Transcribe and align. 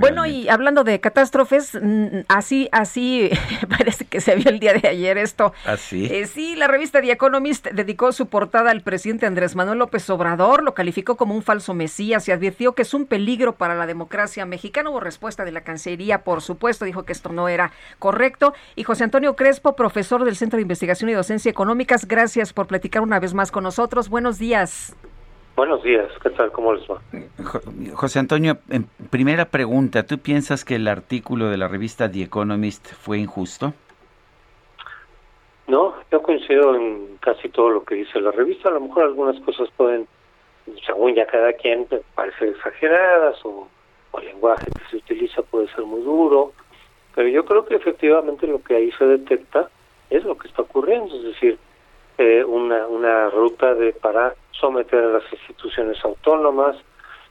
Bueno, 0.00 0.26
y 0.26 0.48
hablando 0.48 0.82
de 0.82 0.98
catástrofes, 0.98 1.78
mm, 1.80 2.20
así, 2.28 2.68
así 2.72 3.30
parece 3.78 4.04
que 4.06 4.20
se 4.20 4.34
vio 4.36 4.48
el 4.48 4.58
día 4.58 4.72
de 4.74 4.88
ayer 4.88 5.18
esto. 5.18 5.52
¿Así? 5.64 6.06
Eh, 6.06 6.26
sí, 6.26 6.56
la 6.56 6.68
revista 6.68 7.00
The 7.00 7.12
Economist 7.12 7.66
dedicó 7.68 8.12
su 8.12 8.26
portada 8.26 8.70
al 8.70 8.80
presidente 8.80 9.26
Andrés 9.26 9.56
Manuel 9.56 9.78
López 9.78 10.08
Obrador, 10.10 10.62
lo 10.62 10.74
calificó 10.74 11.16
como 11.16 11.34
un 11.34 11.42
falso 11.42 11.74
mesías 11.74 12.26
y 12.28 12.32
advirtió 12.32 12.74
que 12.74 12.82
es 12.82 12.94
un 12.94 13.06
peligro 13.06 13.56
para 13.56 13.74
la 13.74 13.86
democracia 13.86 14.46
mexicana. 14.46 14.90
Hubo 14.90 15.00
respuesta 15.00 15.44
de 15.44 15.52
la 15.52 15.60
Cancillería, 15.62 16.24
por 16.24 16.40
supuesto, 16.40 16.84
dijo 16.84 17.04
que 17.04 17.12
esto 17.12 17.30
no 17.30 17.48
era 17.48 17.72
correcto. 17.98 18.54
Y 18.76 18.84
José 18.84 19.04
Antonio 19.04 19.36
Crespo, 19.36 19.76
profesor 19.76 20.24
del 20.24 20.36
Centro 20.36 20.56
de 20.56 20.62
Investigación 20.62 21.10
y 21.10 21.12
Docencia 21.12 21.50
Económicas, 21.50 22.06
gracias 22.06 22.52
por 22.52 22.66
platicar 22.66 23.02
una 23.02 23.20
vez 23.20 23.34
más 23.34 23.50
con 23.50 23.64
nosotros. 23.64 24.08
Buenos 24.08 24.38
días. 24.38 24.94
Buenos 25.60 25.82
días, 25.82 26.10
¿qué 26.22 26.30
tal? 26.30 26.50
¿Cómo 26.52 26.72
les 26.72 26.90
va? 26.90 27.02
Jo- 27.44 27.60
José 27.94 28.18
Antonio, 28.18 28.56
en 28.70 28.86
primera 29.10 29.44
pregunta, 29.44 30.04
¿tú 30.06 30.16
piensas 30.18 30.64
que 30.64 30.76
el 30.76 30.88
artículo 30.88 31.50
de 31.50 31.58
la 31.58 31.68
revista 31.68 32.10
The 32.10 32.22
Economist 32.22 32.94
fue 32.94 33.18
injusto? 33.18 33.74
No, 35.68 35.92
yo 36.10 36.22
coincido 36.22 36.74
en 36.74 37.18
casi 37.20 37.50
todo 37.50 37.68
lo 37.68 37.84
que 37.84 37.96
dice 37.96 38.22
la 38.22 38.30
revista. 38.30 38.70
A 38.70 38.72
lo 38.72 38.80
mejor 38.80 39.02
algunas 39.04 39.38
cosas 39.40 39.68
pueden, 39.76 40.06
según 40.86 41.14
ya 41.14 41.26
cada 41.26 41.52
quien, 41.52 41.86
parecer 42.14 42.48
exageradas 42.48 43.44
o, 43.44 43.68
o 44.12 44.18
el 44.18 44.24
lenguaje 44.28 44.64
que 44.64 44.84
se 44.90 44.96
utiliza 44.96 45.42
puede 45.42 45.68
ser 45.74 45.84
muy 45.84 46.00
duro. 46.00 46.54
Pero 47.14 47.28
yo 47.28 47.44
creo 47.44 47.66
que 47.66 47.74
efectivamente 47.74 48.46
lo 48.46 48.62
que 48.62 48.76
ahí 48.76 48.90
se 48.92 49.04
detecta 49.04 49.68
es 50.08 50.24
lo 50.24 50.38
que 50.38 50.48
está 50.48 50.62
ocurriendo, 50.62 51.14
es 51.16 51.22
decir, 51.24 51.58
eh, 52.20 52.44
una, 52.44 52.86
una 52.86 53.30
ruta 53.30 53.74
de 53.74 53.94
para 53.94 54.34
someter 54.50 55.02
a 55.02 55.08
las 55.08 55.32
instituciones 55.32 56.04
autónomas, 56.04 56.76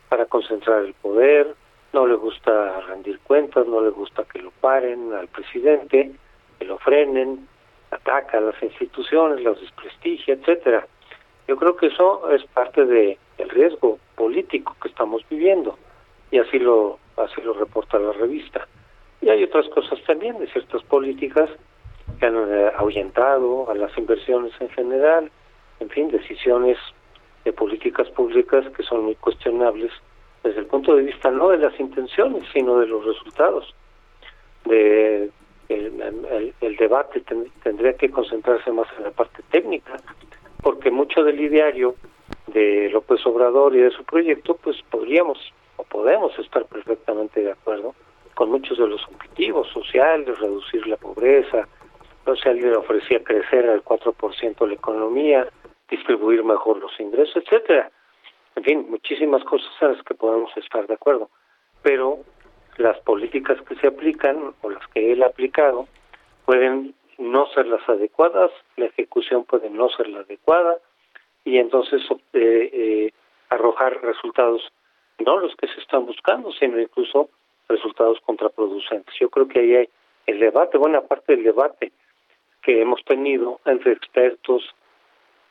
para 0.10 0.26
concentrar 0.26 0.84
el 0.84 0.96
poder, 0.96 1.54
no 1.94 2.08
le 2.08 2.16
gusta 2.16 2.82
rendir 2.88 3.20
cuentas, 3.20 3.68
no 3.68 3.82
le 3.82 3.92
gusta 3.92 4.24
que 4.24 4.42
lo 4.42 4.50
paren 4.50 5.14
al 5.14 5.28
presidente, 5.28 6.12
que 6.58 6.66
lo 6.66 6.80
frenen, 6.80 7.48
ataca 7.92 8.40
a 8.40 8.42
las 8.42 8.64
instituciones, 8.64 9.44
las 9.44 9.62
desprestigia, 9.62 10.34
etcétera. 10.34 10.88
Yo 11.48 11.56
creo 11.56 11.76
que 11.76 11.88
eso 11.88 12.28
es 12.32 12.44
parte 12.46 12.84
de 12.84 13.20
el 13.38 13.50
riesgo 13.50 14.00
político 14.16 14.76
que 14.82 14.88
estamos 14.88 15.24
viviendo 15.30 15.78
y 16.32 16.40
así 16.40 16.58
lo 16.58 16.98
así 17.16 17.42
lo 17.42 17.54
reporta 17.54 18.00
la 18.00 18.14
revista. 18.14 18.68
Y 19.22 19.30
hay 19.30 19.44
otras 19.44 19.70
cosas 19.70 20.00
también 20.08 20.40
de 20.40 20.48
ciertas 20.48 20.82
políticas 20.84 21.48
que 22.20 22.26
han 22.26 22.36
eh, 22.36 22.72
ahuyentado 22.78 23.70
a 23.70 23.76
las 23.76 23.98
inversiones 23.98 24.52
en 24.60 24.70
general, 24.70 25.32
en 25.80 25.90
fin, 25.90 26.10
decisiones 26.10 26.78
de 27.46 27.54
políticas 27.54 28.10
públicas 28.10 28.66
que 28.76 28.84
son 28.84 29.06
muy 29.06 29.16
cuestionables 29.16 29.92
desde 30.44 30.60
el 30.60 30.66
punto 30.68 30.96
de 30.96 31.04
vista 31.04 31.32
no 31.32 31.50
de 31.50 31.58
las 31.58 31.78
intenciones, 31.80 32.44
sino 32.54 32.80
de 32.80 32.88
los 32.88 33.06
resultados. 33.06 33.74
De 34.66 35.30
el, 35.70 36.76
debate 36.78 37.22
ten- 37.22 37.52
tendría 37.64 37.94
que 37.94 38.10
concentrarse 38.10 38.72
más 38.72 38.88
en 38.98 39.04
la 39.04 39.12
parte 39.12 39.44
técnica, 39.52 39.98
porque 40.64 40.90
mucho 40.90 41.24
del 41.24 41.40
ideario 41.40 41.96
de 42.48 42.90
López 42.92 43.24
Obrador 43.26 43.76
y 43.76 43.80
de 43.80 43.92
su 43.92 44.04
proyecto, 44.04 44.56
pues 44.56 44.82
podríamos 44.90 45.38
o 45.78 45.84
podemos 45.84 46.38
estar 46.40 46.66
perfectamente 46.66 47.42
de 47.42 47.52
acuerdo 47.52 47.94
con 48.34 48.50
muchos 48.50 48.78
de 48.78 48.88
los 48.88 49.04
objetivos 49.08 49.68
sociales, 49.70 50.40
reducir 50.40 50.88
la 50.88 50.98
pobreza, 50.98 51.68
o 52.32 52.36
sea, 52.36 52.54
le 52.54 52.76
ofrecía 52.76 53.24
crecer 53.24 53.70
al 53.70 53.84
4% 53.84 54.68
la 54.68 54.74
economía, 54.74 55.48
distribuir 55.90 56.44
mejor 56.44 56.78
los 56.78 56.98
ingresos, 57.00 57.44
etcétera. 57.44 57.92
En 58.56 58.64
fin, 58.64 58.86
muchísimas 58.90 59.44
cosas 59.44 59.70
en 59.82 59.94
las 59.94 60.04
que 60.04 60.16
podemos 60.16 60.56
estar 60.58 60.86
de 60.88 60.94
acuerdo. 60.94 61.30
Pero 61.82 62.20
las 62.78 63.00
políticas 63.02 63.62
que 63.68 63.76
se 63.76 63.88
aplican 63.88 64.54
o 64.62 64.70
las 64.70 64.86
que 64.88 65.12
él 65.12 65.24
ha 65.24 65.28
aplicado 65.28 65.88
pueden 66.46 66.96
no 67.18 67.48
ser 67.48 67.68
las 67.68 67.88
adecuadas, 67.88 68.52
la 68.78 68.86
ejecución 68.86 69.44
puede 69.44 69.70
no 69.70 69.90
ser 69.90 70.08
la 70.08 70.22
adecuada 70.22 70.78
y 71.44 71.58
entonces 71.58 72.02
eh, 72.34 72.70
eh, 72.74 73.12
arrojar 73.50 74.02
resultados 74.02 74.62
no 75.20 75.38
los 75.38 75.56
que 75.56 75.68
se 75.68 75.80
están 75.82 76.06
buscando, 76.06 76.52
sino 76.54 76.80
incluso 76.80 77.30
resultados 77.68 78.20
contraproducentes. 78.22 79.14
Yo 79.20 79.30
creo 79.30 79.48
que 79.48 79.60
ahí 79.60 79.76
hay 79.76 79.90
el 80.28 80.40
debate, 80.40 80.78
buena 80.78 81.02
parte 81.02 81.36
del 81.36 81.44
debate 81.44 81.92
que 82.62 82.82
hemos 82.82 83.04
tenido 83.06 83.60
entre 83.66 83.94
expertos, 83.94 84.64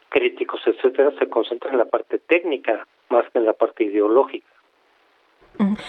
críticos, 0.08 0.60
etcétera, 0.66 1.12
se 1.18 1.28
concentra 1.28 1.70
en 1.70 1.78
la 1.78 1.84
parte 1.84 2.18
técnica 2.18 2.86
más 3.10 3.28
que 3.30 3.38
en 3.38 3.46
la 3.46 3.52
parte 3.52 3.84
ideológica. 3.84 4.46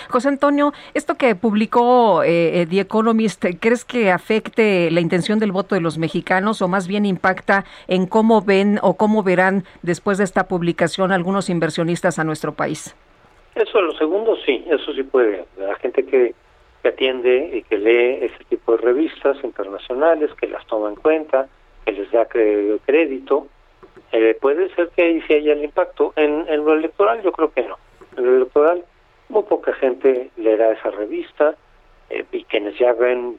José 0.09 0.29
Antonio, 0.29 0.73
esto 0.93 1.15
que 1.15 1.35
publicó 1.35 2.23
eh, 2.23 2.61
eh, 2.61 2.67
The 2.67 2.79
Economist, 2.79 3.45
¿crees 3.59 3.85
que 3.85 4.11
afecte 4.11 4.89
la 4.89 4.99
intención 4.99 5.37
del 5.37 5.51
voto 5.51 5.75
de 5.75 5.81
los 5.81 5.97
mexicanos 5.97 6.61
o 6.61 6.67
más 6.67 6.87
bien 6.87 7.05
impacta 7.05 7.65
en 7.87 8.07
cómo 8.07 8.41
ven 8.41 8.79
o 8.81 8.95
cómo 8.95 9.21
verán 9.21 9.63
después 9.83 10.17
de 10.17 10.23
esta 10.23 10.47
publicación 10.47 11.11
algunos 11.11 11.49
inversionistas 11.49 12.17
a 12.17 12.23
nuestro 12.23 12.53
país? 12.53 12.95
Eso, 13.55 13.81
lo 13.81 13.93
segundo, 13.93 14.35
sí, 14.45 14.63
eso 14.69 14.93
sí 14.93 15.03
puede. 15.03 15.45
La 15.57 15.75
gente 15.75 16.03
que, 16.05 16.33
que 16.89 16.95
atiende 16.95 17.51
y 17.53 17.63
que 17.63 17.77
lee 17.77 18.25
ese 18.25 18.43
tipo 18.49 18.71
de 18.73 18.79
revistas 18.79 19.37
internacionales, 19.43 20.31
que 20.39 20.47
las 20.47 20.65
toma 20.67 20.89
en 20.89 20.95
cuenta, 20.95 21.47
que 21.85 21.91
les 21.91 22.11
da 22.11 22.25
crédito, 22.25 23.47
eh, 24.11 24.37
puede 24.39 24.73
ser 24.75 24.89
que 24.89 25.03
ahí 25.03 25.21
sí 25.27 25.33
haya 25.33 25.53
el 25.53 25.63
impacto. 25.63 26.13
En, 26.15 26.45
en 26.47 26.65
lo 26.65 26.73
electoral 26.73 27.21
yo 27.21 27.31
creo 27.31 27.51
que 27.51 27.63
no. 27.63 27.77
En 28.17 28.25
lo 28.25 28.35
electoral 28.37 28.83
muy 29.29 29.43
poca 29.43 29.73
gente 29.73 30.31
leerá 30.37 30.71
esa 30.71 30.89
revista 30.91 31.55
eh, 32.09 32.25
y 32.31 32.43
quienes 32.45 32.77
ya 32.79 32.93
ven 32.93 33.37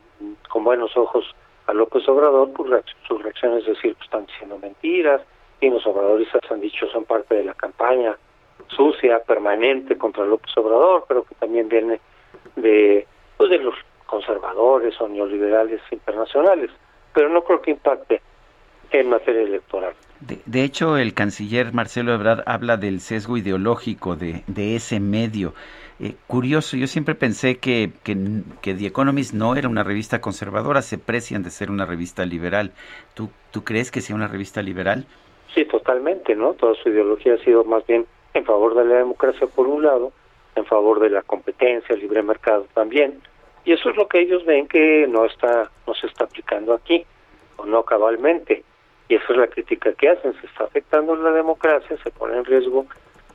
con 0.49 0.65
buenos 0.65 0.97
ojos 0.97 1.25
a 1.67 1.73
López 1.73 2.09
Obrador, 2.09 2.53
pues 2.53 2.71
reacc- 2.71 2.95
su 3.09 3.19
reacción 3.19 3.59
es 3.59 3.67
decir, 3.67 3.95
pues 3.95 4.05
están 4.05 4.27
diciendo 4.27 4.59
mentiras, 4.59 5.23
y 5.61 5.69
los 5.69 5.85
obradoristas 5.87 6.41
han 6.51 6.61
dicho 6.61 6.87
son 6.89 7.05
parte 7.05 7.35
de 7.35 7.45
la 7.45 7.55
campaña 7.55 8.17
sucia, 8.69 9.21
permanente 9.25 9.99
contra 9.99 10.25
López 10.25 10.57
Obrador, 10.57 11.05
pero 11.09 11.25
que 11.25 11.35
también 11.35 11.69
viene 11.69 12.01
de, 12.57 13.07
pues 13.41 13.49
de 13.49 13.59
los 13.59 13.75
conservadores 14.05 15.01
o 15.01 15.09
neoliberales 15.09 15.81
internacionales, 15.91 16.71
pero 17.15 17.31
no 17.31 17.43
creo 17.43 17.63
que 17.63 17.71
impacte 17.71 18.21
en 18.91 19.09
materia 19.09 19.41
electoral. 19.41 19.95
De, 20.21 20.41
de 20.45 20.63
hecho, 20.63 20.99
el 20.99 21.15
canciller 21.15 21.73
Marcelo 21.73 22.13
Ebrard 22.13 22.43
habla 22.45 22.77
del 22.77 23.01
sesgo 23.01 23.39
ideológico 23.39 24.15
de, 24.15 24.45
de 24.47 24.77
ese 24.77 25.01
medio. 25.01 25.55
Eh, 26.01 26.17
curioso, 26.27 26.77
yo 26.77 26.87
siempre 26.87 27.15
pensé 27.15 27.57
que, 27.57 27.93
que, 28.05 28.15
que 28.61 28.75
The 28.75 28.89
Economist 28.89 29.33
no 29.33 29.57
era 29.57 29.71
una 29.71 29.85
revista 29.85 30.21
conservadora, 30.21 30.83
se 30.83 30.99
precian 30.99 31.43
de 31.43 31.49
ser 31.49 31.71
una 31.71 31.87
revista 31.87 32.27
liberal. 32.27 32.73
¿Tú, 33.15 33.31
¿Tú 33.53 33.65
crees 33.65 33.91
que 33.91 34.03
sea 34.03 34.15
una 34.15 34.29
revista 34.29 34.61
liberal? 34.61 35.07
Sí, 35.55 35.65
totalmente, 35.65 36.37
¿no? 36.37 36.53
Toda 36.53 36.75
su 36.75 36.91
ideología 36.91 37.37
ha 37.37 37.39
sido 37.39 37.65
más 37.65 37.87
bien 37.87 38.05
en 38.35 38.45
favor 38.45 38.75
de 38.75 38.85
la 38.85 38.97
democracia 38.97 39.47
por 39.47 39.67
un 39.67 39.83
lado, 39.83 40.13
en 40.57 40.65
favor 40.67 41.01
de 41.01 41.11
la 41.11 41.23
competencia, 41.23 41.95
el 41.95 42.01
libre 42.01 42.23
mercado 42.23 42.67
también, 42.75 43.21
y 43.65 43.73
eso 43.73 43.91
es 43.91 43.97
lo 43.97 44.09
que 44.09 44.21
ellos 44.21 44.45
ven 44.45 44.67
que 44.67 45.07
no 45.09 45.25
está, 45.25 45.71
no 45.87 45.95
se 45.95 46.07
está 46.07 46.25
aplicando 46.25 46.75
aquí, 46.75 47.05
o 47.57 47.67
no 47.67 47.83
cabalmente, 47.85 48.65
y 49.09 49.17
esa 49.17 49.33
es 49.33 49.39
la 49.39 49.47
crítica 49.49 49.93
que 49.93 50.09
hacen, 50.09 50.35
se 50.41 50.47
está 50.47 50.65
afectando 50.65 51.15
la 51.17 51.33
democracia, 51.33 51.97
se 52.03 52.11
pone 52.11 52.37
en 52.37 52.45
riesgo 52.45 52.87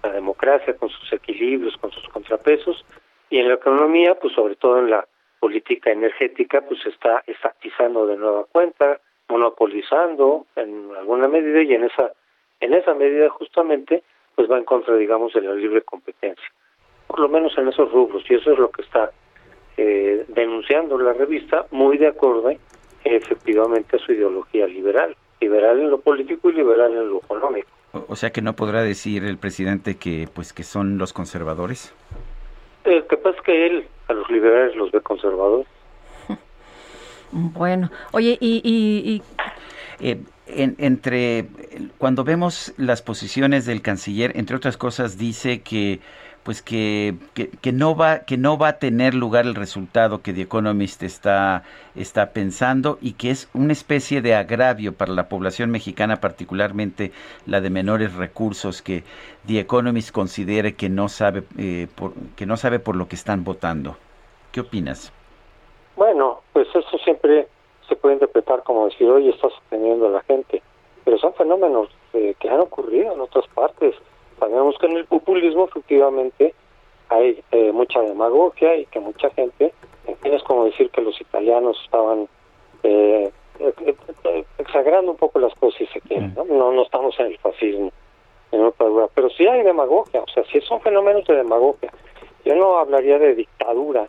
la 0.04 0.12
democracia 0.12 0.76
con 0.76 0.90
sus 0.90 1.12
equilibrios, 1.14 1.78
con 1.78 1.92
sus 1.92 2.08
contrapesos, 2.10 2.86
y 3.30 3.40
en 3.40 3.50
la 3.50 3.56
economía, 3.56 4.16
pues 4.16 4.34
sobre 4.34 4.56
todo 4.56 4.80
en 4.80 4.90
la 4.90 5.06
política 5.40 5.92
energética, 5.92 6.62
pues 6.62 6.82
se 6.82 6.90
está 6.90 7.24
estatizando 7.28 8.08
de 8.08 8.18
nueva 8.18 8.46
cuenta, 8.46 9.00
monopolizando 9.28 10.46
en 10.56 10.92
alguna 10.98 11.28
medida 11.28 11.62
y 11.62 11.74
en 11.74 11.86
esa 11.86 12.12
en 12.60 12.74
esa 12.74 12.94
medida 12.94 13.30
justamente 13.30 14.04
pues 14.36 14.50
va 14.50 14.58
en 14.58 14.66
contra 14.66 14.96
digamos 14.96 15.34
de 15.34 15.42
la 15.42 15.54
libre 15.54 15.82
competencia 15.82 16.46
por 17.16 17.22
lo 17.22 17.30
menos 17.30 17.58
en 17.58 17.70
esos 17.70 17.90
rubros 17.94 18.24
y 18.30 18.34
eso 18.34 18.52
es 18.52 18.60
lo 18.60 18.70
que 18.70 18.82
está 18.82 19.10
eh, 19.78 20.26
denunciando 20.28 20.98
la 20.98 21.14
revista 21.14 21.66
muy 21.72 21.98
de 21.98 22.08
acuerdo 22.08 22.50
eh, 22.50 22.60
efectivamente 23.06 23.96
a 23.96 24.00
su 24.00 24.12
ideología 24.12 24.68
liberal 24.68 25.16
liberal 25.40 25.80
en 25.80 25.92
lo 25.92 26.02
político 26.02 26.50
y 26.50 26.54
liberal 26.56 26.92
en 26.92 27.10
lo 27.10 27.20
económico 27.20 27.70
O, 28.10 28.18
sea 28.18 28.32
que 28.32 28.42
no 28.42 28.54
podrá 28.54 28.84
decir 28.84 29.24
el 29.24 29.38
presidente 29.38 29.96
que 29.96 30.28
pues 30.34 30.52
que 30.52 30.64
son 30.64 30.98
los 30.98 31.14
conservadores. 31.14 31.94
Pasa 32.84 33.30
es 33.30 33.42
que 33.46 33.66
él 33.66 33.88
a 34.10 34.14
los 34.14 34.30
liberales 34.30 34.76
los 34.76 34.92
ve 34.92 35.00
conservadores. 35.00 35.68
Bueno, 37.32 37.90
oye, 38.12 38.38
y... 38.40 38.62
y, 38.64 39.22
eh, 40.06 40.20
entre 40.48 41.48
cuando 41.98 42.24
vemos 42.24 42.74
las 42.78 43.02
posiciones 43.02 43.66
del 43.66 43.82
canciller, 43.82 44.32
entre 44.36 44.56
otras 44.56 44.78
cosas, 44.78 45.18
dice 45.18 45.62
que 45.62 46.00
pues 46.46 46.62
que, 46.62 47.16
que, 47.34 47.72
no 47.72 47.96
va 47.96 48.20
que 48.20 48.38
no 48.38 48.56
va 48.60 48.68
a 48.68 48.78
tener 48.78 49.16
lugar 49.16 49.46
el 49.46 49.56
resultado 49.56 50.22
que 50.22 50.32
The 50.32 50.44
Economist 50.44 51.02
está 51.02 51.64
está 51.96 52.34
pensando 52.34 53.00
y 53.02 53.14
que 53.14 53.32
es 53.32 53.50
una 53.56 53.74
especie 53.74 54.22
de 54.22 54.36
agravio 54.36 54.94
para 54.94 55.12
la 55.14 55.28
población 55.28 55.72
mexicana 55.72 56.18
particularmente 56.18 57.12
la 57.48 57.62
de 57.62 57.72
menores 57.72 58.14
recursos 58.14 58.84
que 58.84 59.04
The 59.48 59.60
Economist 59.62 60.12
considere 60.12 60.76
que 60.76 60.88
no 60.88 61.10
sabe 61.10 61.46
eh, 61.58 61.88
por, 61.96 62.14
que 62.36 62.46
no 62.46 62.58
sabe 62.58 62.78
por 62.78 62.96
lo 62.96 63.08
que 63.08 63.16
están 63.16 63.44
votando. 63.44 63.98
Qué 64.52 64.60
opinas 64.60 65.12
bueno 65.96 66.42
pues 66.54 66.68
eso 66.76 66.96
siempre 67.04 67.48
se 67.90 67.96
puede 67.96 68.14
interpretar 68.14 68.62
como 68.62 68.86
decir 68.86 69.10
oye 69.10 69.32
está 69.32 69.50
sosteniendo 69.50 70.06
a 70.06 70.12
la 70.12 70.22
gente 70.22 70.62
pero 71.06 71.18
son 71.18 71.34
fenómenos 71.36 71.90
eh, 72.14 72.36
que 72.40 72.50
han 72.50 72.60
ocurrido 72.60 73.14
en 73.14 73.22
otras 73.22 73.48
partes 73.54 73.96
Sabemos 74.40 74.78
que 74.80 74.88
en 74.88 74.98
el 74.98 75.06
populismo 75.06 75.66
efectivamente 75.66 76.54
hay 77.10 77.42
eh, 77.52 77.72
mucha 77.72 78.02
demagogia 78.02 78.76
y 78.76 78.86
que 78.88 79.00
mucha 79.00 79.30
gente, 79.32 79.74
es 80.24 80.44
como 80.44 80.66
decir 80.66 80.90
que 80.90 81.02
los 81.02 81.20
italianos 81.22 81.80
estaban 81.86 82.28
eh, 82.84 83.32
exagerando 84.58 85.12
un 85.12 85.18
poco 85.18 85.40
las 85.40 85.54
cosas 85.56 85.78
si 85.78 85.86
se 85.88 86.02
quiere, 86.02 86.28
¿no? 86.30 86.44
¿no? 86.46 86.72
No 86.72 86.82
estamos 86.84 87.18
en 87.20 87.28
el 87.28 87.38
fascismo, 87.38 87.92
en 88.52 88.64
otra 88.64 88.88
lugar, 88.88 89.10
pero 89.14 89.30
sí 89.30 89.48
hay 89.48 89.64
demagogia, 89.64 90.22
o 90.22 90.28
sea, 90.28 90.44
sí 90.52 90.60
son 90.62 90.82
fenómenos 90.82 91.26
de 91.26 91.36
demagogia. 91.36 91.92
Yo 92.44 92.56
no 92.56 92.78
hablaría 92.78 93.18
de 93.18 93.36
dictadura 93.36 94.08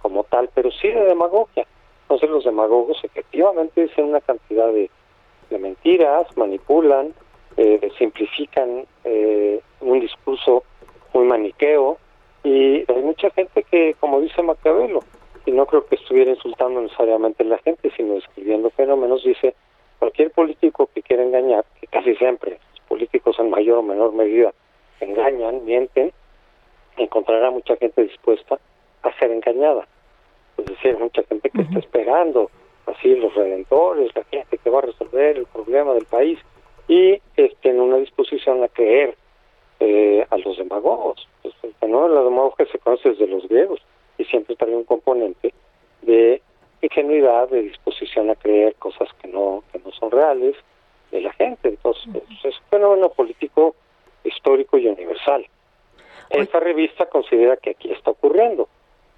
como 0.00 0.24
tal, 0.24 0.48
pero 0.54 0.70
sí 0.70 0.88
de 0.88 1.04
demagogia. 1.04 1.66
Entonces 2.02 2.30
los 2.30 2.44
demagogos 2.44 3.02
efectivamente 3.04 3.82
dicen 3.82 4.06
una 4.06 4.20
cantidad 4.20 4.68
de, 4.68 4.90
de 5.50 5.58
mentiras, 5.58 6.26
manipulan, 6.36 7.14
eh, 7.56 7.90
simplifican 7.98 8.84
eh, 9.04 9.60
un 9.80 10.00
discurso 10.00 10.64
muy 11.14 11.24
maniqueo 11.24 11.98
y 12.44 12.84
hay 12.90 13.02
mucha 13.02 13.30
gente 13.30 13.62
que, 13.64 13.94
como 13.98 14.20
dice 14.20 14.42
Maquiavelo, 14.42 15.00
y 15.46 15.52
no 15.52 15.66
creo 15.66 15.86
que 15.86 15.94
estuviera 15.94 16.30
insultando 16.30 16.80
necesariamente 16.80 17.42
a 17.42 17.46
la 17.46 17.58
gente, 17.58 17.90
sino 17.96 18.14
describiendo 18.14 18.70
fenómenos, 18.70 19.24
dice, 19.24 19.54
cualquier 19.98 20.30
político 20.32 20.88
que 20.94 21.02
quiera 21.02 21.22
engañar, 21.22 21.64
que 21.80 21.86
casi 21.86 22.14
siempre 22.16 22.58
los 22.72 22.80
políticos 22.88 23.36
en 23.38 23.50
mayor 23.50 23.78
o 23.78 23.82
menor 23.82 24.12
medida 24.12 24.52
engañan, 25.00 25.64
mienten, 25.64 26.12
encontrará 26.96 27.50
mucha 27.50 27.76
gente 27.76 28.02
dispuesta 28.02 28.58
a 29.02 29.12
ser 29.18 29.30
engañada. 29.30 29.86
Es 30.58 30.66
decir, 30.66 30.98
mucha 30.98 31.22
gente 31.24 31.50
que 31.50 31.62
está 31.62 31.78
esperando, 31.78 32.50
así 32.96 33.14
los 33.14 33.34
redentores, 33.34 34.14
la 34.14 34.24
gente 34.24 34.58
que 34.58 34.70
va 34.70 34.78
a 34.78 34.82
resolver 34.82 35.38
el 35.38 35.46
problema 35.46 35.94
del 35.94 36.06
país, 36.06 36.38
y 36.88 37.20
este, 37.36 37.70
en 37.70 37.80
una 37.80 37.96
disposición 37.96 38.62
a 38.62 38.68
creer 38.68 39.16
eh, 39.80 40.26
a 40.30 40.36
los 40.38 40.56
demagogos. 40.56 41.28
Pues, 41.42 41.54
¿no? 41.88 42.08
La 42.08 42.22
demagogia 42.22 42.66
se 42.70 42.78
conoce 42.78 43.10
desde 43.10 43.26
los 43.26 43.48
griegos 43.48 43.80
y 44.18 44.24
siempre 44.24 44.56
trae 44.56 44.74
un 44.74 44.84
componente 44.84 45.52
de 46.02 46.40
ingenuidad, 46.82 47.48
de 47.48 47.62
disposición 47.62 48.30
a 48.30 48.34
creer 48.36 48.74
cosas 48.76 49.08
que 49.20 49.28
no, 49.28 49.64
que 49.72 49.78
no 49.78 49.90
son 49.92 50.10
reales 50.10 50.56
de 51.10 51.20
la 51.20 51.32
gente. 51.32 51.68
Entonces, 51.68 52.04
pues, 52.12 52.44
es 52.44 52.60
un 52.60 52.66
fenómeno 52.70 53.10
político 53.10 53.74
histórico 54.24 54.78
y 54.78 54.86
universal. 54.86 55.46
Esta 56.30 56.58
revista 56.58 57.06
considera 57.06 57.56
que 57.56 57.70
aquí 57.70 57.90
está 57.92 58.10
ocurriendo. 58.10 58.68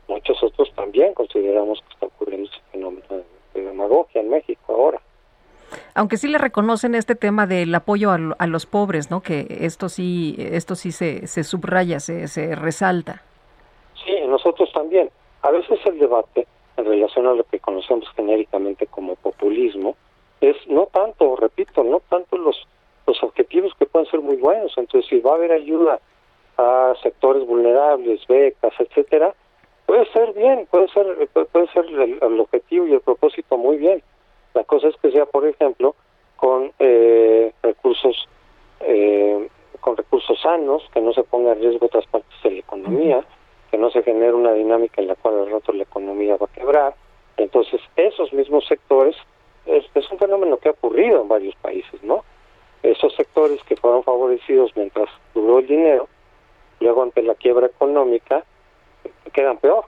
Muchos 0.09 0.43
otros 0.43 0.73
también 0.75 1.15
consideramos 1.15 1.81
que 1.81 1.95
está 1.95 2.07
ocurriendo 2.07 2.51
ese 2.51 2.61
fenómeno 2.73 3.07
de 3.55 3.63
demagogia 3.63 4.21
en 4.21 4.31
México 4.31 4.75
ahora 4.75 5.01
aunque 5.99 6.17
sí 6.17 6.29
le 6.29 6.39
reconocen 6.39 6.95
este 6.95 7.17
tema 7.17 7.49
del 7.49 7.75
apoyo 7.75 8.13
a, 8.13 8.47
los 8.47 8.67
pobres, 8.67 9.11
¿no? 9.11 9.21
Que 9.21 9.47
esto 9.63 9.89
sí, 9.89 10.37
esto 10.39 10.77
sí 10.77 10.93
se, 10.93 11.27
se 11.27 11.43
subraya, 11.43 11.99
se, 11.99 12.29
se 12.29 12.55
resalta. 12.55 13.23
Sí, 14.05 14.15
nosotros 14.29 14.71
también. 14.73 15.11
A 15.43 15.51
veces 15.51 15.81
el 15.87 15.99
debate 15.99 16.47
en 16.77 16.85
relación 16.85 17.27
a 17.27 17.35
lo 17.35 17.43
que 17.43 17.59
conocemos 17.59 18.09
genéricamente 18.15 18.87
como 18.87 19.17
populismo 19.17 19.97
es 20.41 20.57
no 20.69 20.87
tanto, 20.87 21.35
repito, 21.35 21.83
no 21.83 22.01
tanto 22.09 22.39
los 22.39 22.57
los 23.09 23.21
objetivos 23.23 23.73
que 23.79 23.87
pueden 23.87 24.09
ser 24.09 24.21
muy 24.21 24.37
buenos. 24.37 24.73
Entonces, 24.77 25.09
si 25.09 25.19
va 25.19 25.33
a 25.33 25.35
haber 25.35 25.51
ayuda 25.51 25.99
a 26.59 26.93
sectores 27.03 27.45
vulnerables, 27.45 28.25
becas, 28.29 28.75
etcétera, 28.79 29.35
puede 29.87 30.07
ser 30.13 30.33
bien, 30.35 30.69
puede 30.71 30.87
ser 30.89 31.29
puede 31.53 31.67
ser 31.73 31.87
el 31.87 32.41
objetivo 32.41 32.87
y 32.87 32.93
el 32.93 33.01
propósito 33.01 33.57
muy 33.57 33.79
bien 33.79 34.01
la 34.59 34.65
cosa 34.65 34.89
es 34.89 34.97
que 34.97 35.13
sea, 35.13 35.25
por 35.25 35.47
ejemplo, 35.47 35.95
con 36.35 36.73
eh, 36.81 37.53
recursos 37.63 38.29
eh, 38.81 39.49
con 39.81 39.97
recursos 39.97 40.37
sanos, 40.41 40.83
que 40.93 41.01
no 41.01 41.13
se 41.13 41.23
ponga 41.23 41.53
en 41.53 41.61
riesgo 41.61 41.87
otras 41.87 42.07
partes 42.07 42.43
de 42.43 42.51
la 42.51 42.59
economía, 42.59 43.25
que 43.71 43.79
no 43.79 43.89
se 43.91 44.03
genere 44.03 44.33
una 44.33 44.53
dinámica 44.53 45.01
en 45.01 45.07
la 45.07 45.15
cual 45.15 45.39
al 45.39 45.51
rato 45.53 45.73
la 45.73 45.85
economía 45.85 46.37
va 46.37 46.47
a 46.47 46.53
quebrar. 46.53 46.95
Entonces, 47.37 47.81
esos 47.95 48.33
mismos 48.33 48.67
sectores, 48.67 49.15
es, 49.65 49.85
es 49.95 50.11
un 50.11 50.19
fenómeno 50.19 50.57
que 50.57 50.71
ha 50.71 50.73
ocurrido 50.73 51.23
en 51.23 51.29
varios 51.29 51.55
países, 51.57 52.03
¿no? 52.03 52.25
Esos 52.83 53.15
sectores 53.15 53.63
que 53.63 53.77
fueron 53.77 54.03
favorecidos 54.03 54.73
mientras 54.75 55.09
duró 55.35 55.61
el 55.61 55.69
dinero, 55.69 56.09
luego 56.81 57.05
ante 57.05 57.23
la 57.23 57.37
quiebra 57.37 57.67
económica, 57.67 58.45
quedan 59.33 59.59
peor, 59.59 59.85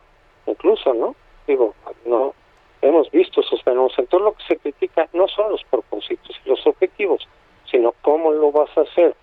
incluso, 0.46 0.94
¿no? 0.94 1.16
Digo, 1.49 1.75
no, 2.06 2.34
hemos 2.82 3.10
visto 3.10 3.40
esos 3.40 3.62
fenómenos. 3.62 3.98
Entonces 3.98 4.24
lo 4.24 4.32
que 4.32 4.44
se 4.44 4.56
critica 4.56 5.08
no 5.12 5.28
son 5.28 5.52
los 5.52 5.64
propósitos 5.64 6.36
y 6.44 6.48
los 6.48 6.66
objetivos, 6.66 7.26
sino 7.70 7.94
cómo 8.02 8.32
lo 8.32 8.52
vas 8.52 8.70
a 8.76 8.82
hacer. 8.82 9.14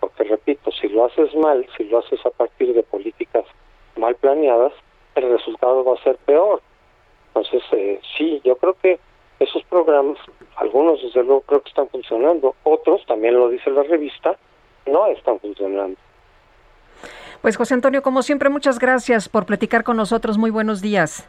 Porque 0.00 0.24
repito, 0.24 0.70
si 0.72 0.88
lo 0.88 1.04
haces 1.04 1.34
mal, 1.34 1.66
si 1.76 1.84
lo 1.84 1.98
haces 1.98 2.24
a 2.26 2.30
partir 2.30 2.74
de 2.74 2.82
políticas 2.82 3.44
mal 3.96 4.14
planeadas, 4.16 4.72
el 5.14 5.30
resultado 5.30 5.84
va 5.84 5.94
a 5.94 6.02
ser 6.02 6.16
peor. 6.16 6.60
Entonces, 7.28 7.62
eh, 7.72 8.00
sí, 8.16 8.40
yo 8.44 8.56
creo 8.56 8.74
que 8.74 8.98
esos 9.38 9.62
programas, 9.64 10.18
algunos 10.56 11.02
desde 11.02 11.22
luego 11.22 11.42
creo 11.42 11.62
que 11.62 11.68
están 11.68 11.88
funcionando, 11.88 12.54
otros, 12.62 13.04
también 13.06 13.34
lo 13.34 13.48
dice 13.48 13.70
la 13.70 13.82
revista, 13.82 14.36
no 14.86 15.06
están 15.06 15.38
funcionando. 15.40 15.96
Pues 17.40 17.56
José 17.56 17.74
Antonio, 17.74 18.02
como 18.02 18.22
siempre, 18.22 18.48
muchas 18.50 18.78
gracias 18.78 19.28
por 19.28 19.46
platicar 19.46 19.82
con 19.82 19.96
nosotros. 19.96 20.38
Muy 20.38 20.50
buenos 20.50 20.80
días. 20.80 21.28